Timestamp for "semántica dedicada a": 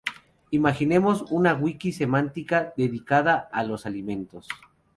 1.91-3.63